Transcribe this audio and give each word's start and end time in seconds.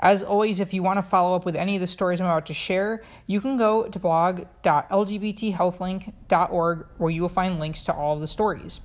As 0.00 0.22
always, 0.22 0.60
if 0.60 0.72
you 0.74 0.82
want 0.82 0.98
to 0.98 1.02
follow 1.02 1.36
up 1.36 1.44
with 1.44 1.56
any 1.56 1.76
of 1.76 1.80
the 1.80 1.86
stories 1.86 2.20
I'm 2.20 2.26
about 2.26 2.46
to 2.46 2.54
share, 2.54 3.02
you 3.26 3.40
can 3.40 3.56
go 3.56 3.88
to 3.88 3.98
blog.lgbthealthlink.org 3.98 6.86
where 6.98 7.10
you 7.10 7.22
will 7.22 7.28
find 7.28 7.60
links 7.60 7.84
to 7.84 7.94
all 7.94 8.14
of 8.14 8.20
the 8.20 8.26
stories. 8.26 8.80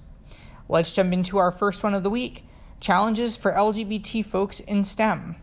Let's 0.68 0.94
jump 0.94 1.14
into 1.14 1.38
our 1.38 1.52
first 1.52 1.84
one 1.84 1.94
of 1.94 2.04
the 2.04 2.10
week 2.10 2.44
Challenges 2.80 3.36
for 3.36 3.52
LGBT 3.52 4.26
Folks 4.26 4.62
in 4.62 4.86
STEM. 4.86 5.36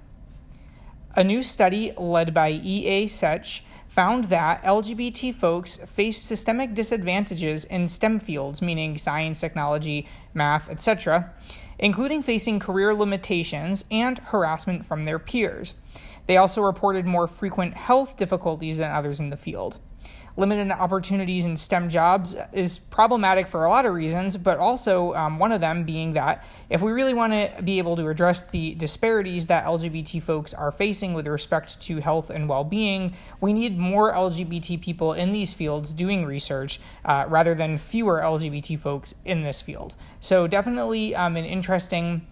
A 1.15 1.25
new 1.25 1.43
study 1.43 1.93
led 1.99 2.33
by 2.33 2.51
EA 2.51 3.07
Cech 3.07 3.61
found 3.97 4.27
that 4.27 4.63
LGBT 4.63 5.35
folks 5.35 5.79
face 5.79 6.23
systemic 6.23 6.75
disadvantages 6.75 7.65
in 7.65 7.89
STEM 7.89 8.19
fields, 8.19 8.61
meaning 8.61 8.99
science, 8.99 9.41
technology, 9.41 10.07
math, 10.35 10.69
etc 10.69 11.33
including 11.79 12.23
facing 12.23 12.59
career 12.59 12.95
limitations 12.95 13.85
and 13.91 14.19
harassment 14.19 14.85
from 14.85 15.05
their 15.05 15.19
peers. 15.19 15.75
They 16.27 16.37
also 16.37 16.63
reported 16.63 17.07
more 17.07 17.29
frequent 17.29 17.75
health 17.75 18.17
difficulties 18.17 18.79
than 18.79 18.91
others 18.91 19.21
in 19.21 19.31
the 19.31 19.37
field 19.37 19.79
limited 20.37 20.71
opportunities 20.71 21.45
in 21.45 21.57
STEM 21.57 21.89
jobs 21.89 22.37
is 22.53 22.79
problematic 22.79 23.47
for 23.47 23.65
a 23.65 23.71
lot 23.71 23.87
of 23.87 23.95
reasons, 23.95 24.37
but 24.37 24.59
also 24.59 25.15
um, 25.15 25.39
one 25.39 25.51
of 25.51 25.61
them 25.61 25.85
being 25.85 26.13
that 26.13 26.45
if 26.69 26.83
we 26.83 26.93
really 26.93 27.15
want 27.15 27.33
to 27.33 27.63
be 27.63 27.79
able 27.79 27.97
to 27.97 28.07
address 28.09 28.45
the 28.45 28.75
disparities 28.75 29.47
that 29.47 29.65
LGBT 29.65 30.23
folks 30.23 30.53
are 30.53 30.71
facing 30.71 31.15
with 31.15 31.27
respect 31.27 31.81
to 31.83 32.01
health 32.01 32.29
and 32.31 32.49
well 32.49 32.65
being, 32.65 33.15
we 33.41 33.53
need 33.53 33.79
more 33.79 34.13
LGBT 34.13 34.81
people 34.81 35.13
in 35.13 35.33
these 35.33 35.55
fields 35.55 35.93
doing 35.93 36.27
research 36.27 36.81
uh, 37.05 37.25
rather 37.29 37.55
than 37.55 37.79
fewer 37.79 38.21
LGBT 38.21 38.79
folks 38.79 39.15
in 39.25 39.43
this 39.43 39.63
field. 39.63 39.97
So, 40.21 40.47
definitely 40.47 41.15
um, 41.15 41.37
an 41.37 41.45
interesting 41.45 42.27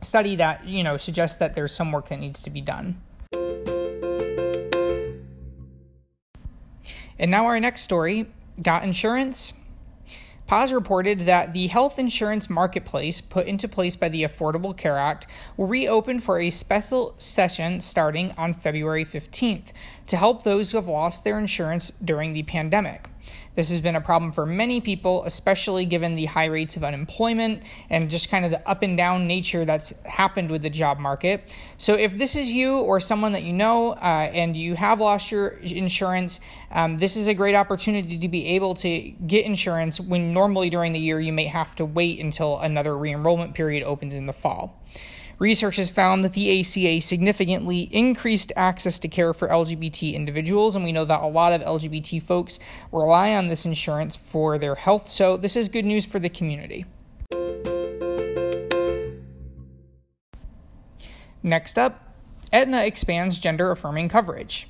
study 0.00 0.36
that 0.36 0.66
you 0.66 0.82
know 0.82 0.96
suggests 0.96 1.38
that 1.38 1.54
there's 1.54 1.72
some 1.72 1.92
work 1.92 2.08
that 2.08 2.18
needs 2.18 2.42
to 2.42 2.50
be 2.50 2.60
done. 2.60 3.00
And 7.18 7.30
now, 7.30 7.46
our 7.46 7.60
next 7.60 7.82
story 7.82 8.26
got 8.62 8.84
insurance. 8.84 9.52
Paz 10.46 10.74
reported 10.74 11.20
that 11.20 11.54
the 11.54 11.68
health 11.68 11.98
insurance 11.98 12.50
marketplace 12.50 13.22
put 13.22 13.46
into 13.46 13.66
place 13.66 13.96
by 13.96 14.10
the 14.10 14.24
Affordable 14.24 14.76
Care 14.76 14.98
Act 14.98 15.26
will 15.56 15.66
reopen 15.66 16.20
for 16.20 16.38
a 16.38 16.50
special 16.50 17.14
session 17.18 17.80
starting 17.80 18.30
on 18.36 18.52
February 18.52 19.06
15th 19.06 19.72
to 20.06 20.16
help 20.18 20.42
those 20.42 20.70
who 20.70 20.76
have 20.76 20.86
lost 20.86 21.24
their 21.24 21.38
insurance 21.38 21.92
during 22.04 22.34
the 22.34 22.42
pandemic. 22.42 23.08
This 23.54 23.70
has 23.70 23.80
been 23.80 23.94
a 23.94 24.00
problem 24.00 24.32
for 24.32 24.46
many 24.46 24.80
people, 24.80 25.24
especially 25.24 25.84
given 25.84 26.16
the 26.16 26.24
high 26.24 26.46
rates 26.46 26.76
of 26.76 26.82
unemployment 26.82 27.62
and 27.88 28.10
just 28.10 28.28
kind 28.28 28.44
of 28.44 28.50
the 28.50 28.68
up 28.68 28.82
and 28.82 28.96
down 28.96 29.26
nature 29.26 29.64
that's 29.64 29.90
happened 30.04 30.50
with 30.50 30.62
the 30.62 30.70
job 30.70 30.98
market. 30.98 31.54
So, 31.78 31.94
if 31.94 32.18
this 32.18 32.34
is 32.36 32.52
you 32.52 32.80
or 32.80 32.98
someone 33.00 33.32
that 33.32 33.42
you 33.42 33.52
know 33.52 33.92
uh, 33.92 34.30
and 34.32 34.56
you 34.56 34.74
have 34.74 35.00
lost 35.00 35.30
your 35.30 35.48
insurance, 35.48 36.40
um, 36.72 36.98
this 36.98 37.16
is 37.16 37.28
a 37.28 37.34
great 37.34 37.54
opportunity 37.54 38.18
to 38.18 38.28
be 38.28 38.46
able 38.48 38.74
to 38.76 39.00
get 39.26 39.46
insurance 39.46 40.00
when 40.00 40.32
normally 40.32 40.70
during 40.70 40.92
the 40.92 41.00
year 41.00 41.20
you 41.20 41.32
may 41.32 41.46
have 41.46 41.76
to 41.76 41.84
wait 41.84 42.18
until 42.18 42.58
another 42.58 42.96
re 42.96 43.12
enrollment 43.12 43.54
period 43.54 43.84
opens 43.84 44.16
in 44.16 44.26
the 44.26 44.32
fall. 44.32 44.82
Research 45.38 45.76
has 45.76 45.90
found 45.90 46.24
that 46.24 46.32
the 46.32 46.60
ACA 46.60 47.00
significantly 47.00 47.88
increased 47.90 48.52
access 48.56 48.98
to 49.00 49.08
care 49.08 49.34
for 49.34 49.48
LGBT 49.48 50.14
individuals, 50.14 50.76
and 50.76 50.84
we 50.84 50.92
know 50.92 51.04
that 51.04 51.22
a 51.22 51.26
lot 51.26 51.52
of 51.52 51.62
LGBT 51.62 52.22
folks 52.22 52.58
rely 52.92 53.34
on 53.34 53.48
this 53.48 53.64
insurance 53.64 54.16
for 54.16 54.58
their 54.58 54.76
health, 54.76 55.08
so 55.08 55.36
this 55.36 55.56
is 55.56 55.68
good 55.68 55.84
news 55.84 56.06
for 56.06 56.18
the 56.18 56.28
community. 56.28 56.84
Next 61.42 61.78
up, 61.78 62.14
Aetna 62.52 62.84
expands 62.84 63.38
gender 63.38 63.70
affirming 63.70 64.08
coverage. 64.08 64.68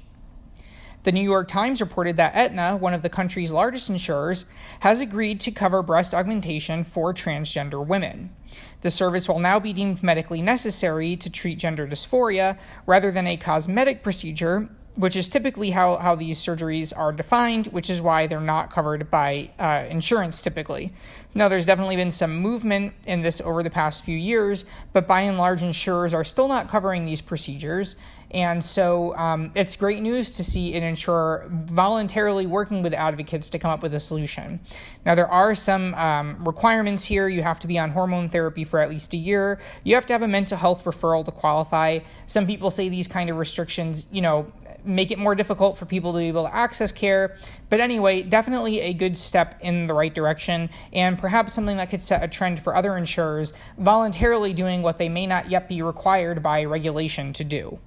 The 1.04 1.12
New 1.12 1.20
York 1.20 1.48
Times 1.48 1.82
reported 1.82 2.16
that 2.16 2.34
Aetna, 2.34 2.76
one 2.76 2.94
of 2.94 3.03
the 3.03 3.10
country's 3.10 3.53
largest 3.53 3.91
insurers, 3.91 4.47
has 4.81 5.03
agreed 5.03 5.38
to 5.41 5.50
cover 5.50 5.82
breast 5.82 6.15
augmentation 6.15 6.82
for 6.82 7.12
transgender 7.12 7.87
women. 7.87 8.34
The 8.81 8.91
service 8.91 9.28
will 9.28 9.38
now 9.38 9.60
be 9.60 9.75
deemed 9.75 10.03
medically 10.03 10.41
necessary 10.41 11.15
to 11.16 11.28
treat 11.28 11.59
gender 11.59 11.87
dysphoria 11.87 12.59
rather 12.87 13.10
than 13.10 13.26
a 13.26 13.37
cosmetic 13.37 14.03
procedure, 14.03 14.70
which 14.97 15.16
is 15.16 15.28
typically 15.28 15.71
how, 15.71 15.97
how 15.97 16.15
these 16.15 16.38
surgeries 16.38 16.93
are 16.97 17.12
defined, 17.12 17.66
which 17.69 17.91
is 17.91 18.00
why 18.00 18.27
they're 18.27 18.41
not 18.41 18.71
covered 18.71 19.10
by 19.10 19.50
uh, 19.59 19.84
insurance 19.88 20.41
typically. 20.41 20.93
Now, 21.37 21.49
there's 21.49 21.66
definitely 21.66 21.97
been 21.97 22.12
some 22.12 22.37
movement 22.37 22.94
in 23.06 23.22
this 23.22 23.41
over 23.41 23.65
the 23.65 23.71
past 23.71 24.04
few 24.04 24.16
years, 24.16 24.65
but 24.93 25.09
by 25.09 25.22
and 25.22 25.37
large, 25.37 25.62
insurers 25.62 26.15
are 26.15 26.22
still 26.22 26.47
not 26.47 26.69
covering 26.69 27.04
these 27.04 27.21
procedures. 27.21 27.97
And 28.31 28.65
so 28.65 29.16
um, 29.16 29.50
it's 29.54 29.75
great 29.77 30.00
news 30.00 30.31
to 30.31 30.44
see 30.44 30.75
an 30.75 30.83
insurer 30.83 31.49
voluntarily 31.50 32.47
working 32.47 32.83
with 32.83 32.94
advocates 32.94 33.50
to 33.50 33.59
come 33.59 33.71
up 33.71 33.83
with 33.83 33.94
a 33.94 34.00
solution. 34.00 34.60
Now, 35.04 35.16
there 35.16 35.28
are 35.28 35.56
some 35.56 35.94
um, 35.94 36.44
requirements 36.44 37.04
here. 37.04 37.28
You 37.28 37.43
have 37.43 37.59
to 37.60 37.66
be 37.66 37.78
on 37.78 37.91
hormone 37.91 38.28
therapy 38.28 38.62
for 38.62 38.78
at 38.78 38.88
least 38.88 39.12
a 39.15 39.16
year. 39.16 39.60
You 39.83 39.97
have 39.97 40.06
to 40.06 40.12
have 40.12 40.22
a 40.22 40.28
mental 40.28 40.56
health 40.56 40.84
referral 40.84 41.25
to 41.25 41.33
qualify. 41.33 42.00
Some 42.27 42.47
people 42.47 42.71
say 42.71 42.88
these 42.88 43.09
kind 43.09 43.28
of 43.28 43.37
restrictions, 43.37 44.06
you 44.10 44.22
know, 44.22 44.53
make 44.84 45.11
it 45.11 45.19
more 45.19 45.34
difficult 45.34 45.77
for 45.77 45.87
people 45.87 46.12
to 46.12 46.19
be 46.19 46.28
able 46.28 46.45
to 46.45 46.55
access 46.55 46.93
care. 46.93 47.37
But 47.71 47.81
anyway, 47.81 48.22
definitely 48.22 48.81
a 48.81 48.93
good 48.95 49.17
step 49.17 49.56
in 49.61 49.87
the 49.87 49.95
right 49.95 50.15
direction, 50.15 50.71
and 50.93 51.19
perhaps 51.19 51.53
something 51.53 51.77
that 51.78 51.91
could 51.91 52.00
set 52.00 52.22
a 52.22 52.28
trend 52.28 52.61
for 52.61 52.77
other 52.77 52.97
insurers 52.97 53.53
voluntarily 53.78 54.53
doing 54.53 54.83
what 54.83 54.99
they 54.99 55.09
may 55.09 55.27
not 55.27 55.50
yet 55.50 55.69
be 55.69 55.83
required 55.83 56.43
by 56.43 56.65
regulation 56.65 57.33
to 57.33 57.45
do. 57.45 57.78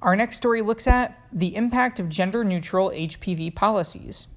Our 0.00 0.14
next 0.14 0.36
story 0.36 0.62
looks 0.62 0.86
at 0.86 1.18
the 1.32 1.56
impact 1.56 1.98
of 1.98 2.08
gender 2.08 2.44
neutral 2.44 2.90
HPV 2.90 3.54
policies. 3.56 4.28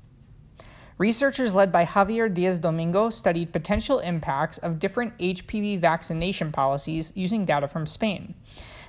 Researchers 1.02 1.56
led 1.56 1.72
by 1.72 1.84
Javier 1.84 2.32
Díez 2.32 2.62
Domingo 2.62 3.10
studied 3.10 3.52
potential 3.52 3.98
impacts 3.98 4.60
of 4.60 4.78
different 4.78 5.18
HPV 5.18 5.80
vaccination 5.80 6.52
policies 6.52 7.12
using 7.16 7.44
data 7.44 7.68
from 7.68 7.88
Spain. 7.88 8.36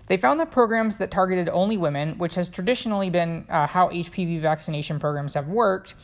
They 0.08 0.18
found 0.18 0.38
that 0.38 0.50
programs 0.50 0.98
that 0.98 1.10
targeted 1.10 1.48
only 1.48 1.78
women, 1.78 2.18
which 2.18 2.34
has 2.34 2.50
traditionally 2.50 3.08
been 3.08 3.46
uh, 3.48 3.66
how 3.66 3.88
HPV 3.88 4.42
vaccination 4.42 4.98
programs 4.98 5.32
have 5.32 5.48
worked, 5.48 5.94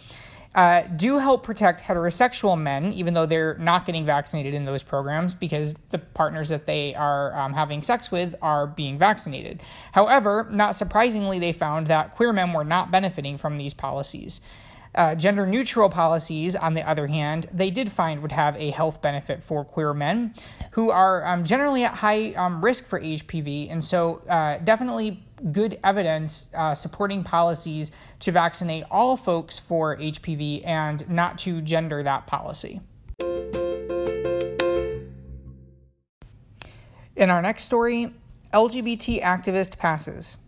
uh, 0.55 0.85
do 0.97 1.19
help 1.19 1.43
protect 1.43 1.83
heterosexual 1.83 2.59
men, 2.59 2.91
even 2.95 3.13
though 3.13 3.27
they're 3.27 3.59
not 3.59 3.85
getting 3.85 4.07
vaccinated 4.07 4.55
in 4.55 4.65
those 4.65 4.83
programs 4.83 5.35
because 5.35 5.75
the 5.91 5.99
partners 5.99 6.49
that 6.49 6.65
they 6.65 6.95
are 6.95 7.39
um, 7.39 7.53
having 7.53 7.83
sex 7.83 8.11
with 8.11 8.35
are 8.41 8.67
being 8.67 8.97
vaccinated. 8.97 9.63
However, 9.93 10.49
not 10.51 10.75
surprisingly, 10.75 11.39
they 11.39 11.53
found 11.53 11.89
that 11.89 12.13
queer 12.13 12.33
men 12.33 12.55
were 12.55 12.65
not 12.65 12.91
benefiting 12.91 13.37
from 13.37 13.59
these 13.59 13.75
policies. 13.75 14.41
Uh, 14.99 15.15
gender 15.15 15.47
neutral 15.47 15.89
policies, 15.89 16.57
on 16.57 16.75
the 16.75 16.83
other 16.83 17.07
hand, 17.07 17.47
they 17.53 17.71
did 17.71 17.91
find 17.91 18.21
would 18.21 18.33
have 18.33 18.57
a 18.57 18.71
health 18.71 19.01
benefit 19.01 19.45
for 19.45 19.65
queer 19.65 19.95
men 19.95 20.35
who 20.73 20.91
are 20.91 21.25
um, 21.25 21.45
generally 21.45 21.85
at 21.85 21.95
high 21.95 22.33
um, 22.33 22.61
risk 22.61 22.85
for 22.85 23.01
HPV. 23.01 23.71
And 23.71 23.85
so, 23.85 24.17
uh, 24.29 24.59
definitely 24.59 25.23
good 25.53 25.79
evidence 25.85 26.51
uh, 26.53 26.75
supporting 26.75 27.23
policies 27.23 27.93
to 28.19 28.33
vaccinate 28.33 28.83
all 28.91 29.17
folks 29.17 29.57
for 29.57 29.97
HPV 29.97 30.67
and 30.67 31.09
not 31.09 31.39
to 31.39 31.63
gender 31.63 32.03
that 32.03 32.27
policy. 32.27 32.81
In 37.15 37.31
our 37.31 37.41
next 37.41 37.63
story, 37.63 38.13
LGBT 38.53 39.23
activist 39.23 39.79
passes. 39.79 40.39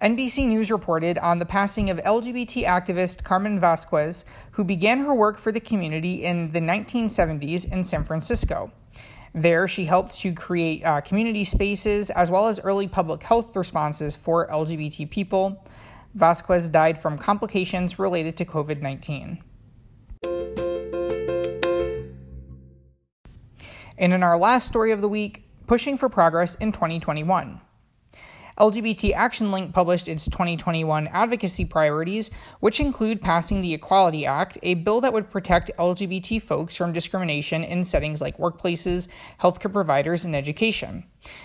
NBC 0.00 0.46
News 0.46 0.70
reported 0.70 1.18
on 1.18 1.38
the 1.38 1.44
passing 1.44 1.90
of 1.90 1.98
LGBT 1.98 2.64
activist 2.64 3.22
Carmen 3.22 3.60
Vázquez, 3.60 4.24
who 4.50 4.64
began 4.64 5.00
her 5.00 5.14
work 5.14 5.36
for 5.36 5.52
the 5.52 5.60
community 5.60 6.24
in 6.24 6.50
the 6.52 6.58
1970s 6.58 7.70
in 7.70 7.84
San 7.84 8.02
Francisco. 8.04 8.72
There, 9.34 9.68
she 9.68 9.84
helped 9.84 10.18
to 10.20 10.32
create 10.32 10.82
uh, 10.86 11.02
community 11.02 11.44
spaces 11.44 12.08
as 12.08 12.30
well 12.30 12.48
as 12.48 12.58
early 12.60 12.88
public 12.88 13.22
health 13.22 13.54
responses 13.54 14.16
for 14.16 14.48
LGBT 14.48 15.10
people. 15.10 15.62
Vázquez 16.16 16.72
died 16.72 16.98
from 16.98 17.18
complications 17.18 17.98
related 17.98 18.38
to 18.38 18.46
COVID 18.46 18.80
19. 18.80 19.44
And 23.98 24.14
in 24.14 24.22
our 24.22 24.38
last 24.38 24.66
story 24.66 24.92
of 24.92 25.02
the 25.02 25.08
week, 25.10 25.46
pushing 25.66 25.98
for 25.98 26.08
progress 26.08 26.54
in 26.54 26.72
2021. 26.72 27.60
LGBT 28.60 29.14
Action 29.14 29.50
Link 29.50 29.72
published 29.72 30.06
its 30.06 30.26
2021 30.26 31.06
advocacy 31.06 31.64
priorities, 31.64 32.30
which 32.60 32.78
include 32.78 33.22
passing 33.22 33.62
the 33.62 33.72
Equality 33.72 34.26
Act, 34.26 34.58
a 34.62 34.74
bill 34.74 35.00
that 35.00 35.14
would 35.14 35.30
protect 35.30 35.70
LGBT 35.78 36.42
folks 36.42 36.76
from 36.76 36.92
discrimination 36.92 37.64
in 37.64 37.82
settings 37.82 38.20
like 38.20 38.36
workplaces, 38.36 39.08
healthcare 39.40 39.72
providers, 39.72 40.26
and 40.26 40.36
education. 40.36 41.04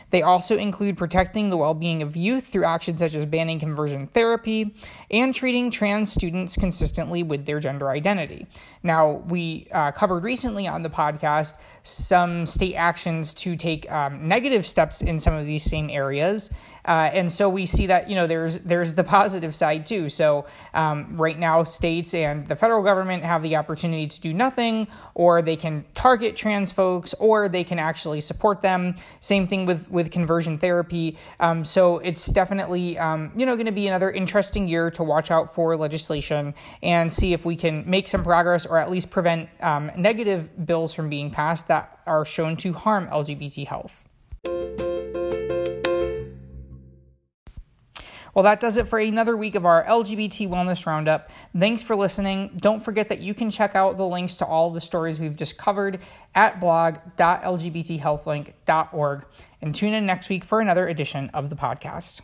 They 0.10 0.22
also 0.22 0.58
include 0.58 0.98
protecting 0.98 1.50
the 1.50 1.58
well 1.58 1.74
being 1.74 2.02
of 2.02 2.16
youth 2.16 2.48
through 2.48 2.66
actions 2.66 3.00
such 3.00 3.16
as 3.16 3.26
banning 3.26 3.60
conversion 3.60 4.08
therapy 4.08 4.76
and 5.12 5.34
treating 5.34 5.72
trans 5.72 6.12
students 6.12 6.56
consistently 6.56 7.24
with 7.24 7.46
their 7.46 7.60
gender 7.60 7.90
identity. 7.90 8.48
Now, 8.84 9.24
we 9.28 9.68
uh, 9.72 9.92
covered 9.92 10.24
recently 10.24 10.68
on 10.68 10.84
the 10.84 10.90
podcast 10.90 11.56
some 11.84 12.46
state 12.46 12.76
actions 12.76 13.34
to 13.34 13.56
take 13.56 13.92
um, 13.92 14.28
negative 14.28 14.66
steps 14.66 15.02
in 15.02 15.20
some 15.20 15.36
of 15.36 15.46
these 15.46 15.64
same 15.64 15.90
areas. 15.90 16.52
Uh, 16.86 17.10
and 17.14 17.32
so 17.32 17.50
we 17.50 17.66
see 17.66 17.88
that 17.88 18.10
you 18.10 18.16
know 18.16 18.28
there's 18.28 18.60
there's 18.60 18.94
the 18.94 19.04
positive 19.04 19.56
side 19.56 19.86
too. 19.86 20.10
So 20.10 20.46
um, 20.74 21.18
right 21.18 21.38
now, 21.38 21.64
states 21.64 22.14
and 22.14 22.46
the 22.46 22.56
federal 22.56 22.84
government 22.84 23.24
have 23.24 23.42
the 23.42 23.56
opportunity 23.56 24.08
to 24.08 24.22
do 24.22 24.34
nothing, 24.34 24.88
or 25.16 25.42
they 25.42 25.56
can 25.56 25.84
target 25.96 26.36
trans 26.36 26.72
folks, 26.72 27.14
or 27.16 27.50
they 27.50 27.64
can 27.64 27.80
actually 27.80 28.22
support 28.22 28.62
them. 28.62 28.96
Same 29.20 29.48
thing 29.48 29.65
with 29.66 29.90
with 29.90 30.12
conversion 30.12 30.58
therapy. 30.58 31.18
Um, 31.40 31.64
so 31.64 32.00
it's 32.00 32.28
definitely 32.28 32.98
um, 32.98 33.32
you 33.36 33.46
know 33.46 33.56
going 33.56 33.66
to 33.66 33.72
be 33.72 33.88
another 33.88 34.12
interesting 34.12 34.68
year 34.68 34.92
to 34.92 35.04
watch 35.04 35.32
out 35.32 35.54
for 35.54 35.76
legislation 35.76 36.54
and 36.82 37.12
see 37.12 37.34
if 37.34 37.46
we 37.46 37.56
can 37.56 37.90
make 37.90 38.08
some 38.08 38.24
progress 38.24 38.66
or 38.66 38.78
at 38.78 38.90
least 38.90 39.12
prevent 39.12 39.50
um, 39.62 39.92
negative 39.98 40.66
bills 40.66 40.94
from 40.94 41.10
being 41.10 41.32
passed 41.32 41.68
that 41.68 42.00
are 42.06 42.26
shown 42.26 42.56
to 42.58 42.74
harm 42.74 43.08
LGBT 43.08 43.68
health. 43.68 44.06
Well, 48.36 48.44
that 48.44 48.60
does 48.60 48.78
it 48.78 48.88
for 48.90 49.00
another 49.00 49.38
week 49.38 49.56
of 49.56 49.66
our 49.66 49.86
LGBT 49.86 50.50
Wellness 50.50 50.86
Roundup. 50.86 51.32
Thanks 51.58 51.82
for 51.82 51.96
listening. 51.96 52.52
Don't 52.58 52.84
forget 52.84 53.08
that 53.08 53.20
you 53.20 53.34
can 53.34 53.50
check 53.50 53.76
out 53.76 53.96
the 53.96 54.06
links 54.06 54.36
to 54.38 54.46
all 54.46 54.72
the 54.72 54.82
stories 54.82 55.22
we've 55.22 55.38
just 55.38 55.58
covered 55.58 56.00
at 56.36 56.60
blog.lgbthealthlink.org 56.60 59.26
and 59.62 59.74
tune 59.74 59.94
in 59.94 60.06
next 60.06 60.28
week 60.28 60.44
for 60.44 60.60
another 60.60 60.86
edition 60.86 61.32
of 61.34 61.50
the 61.50 61.56
podcast. 61.56 62.20